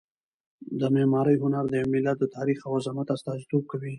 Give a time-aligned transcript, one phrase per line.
[0.79, 3.89] د معمارۍ هنر د یو ملت د تاریخ او عظمت استازیتوب کوي.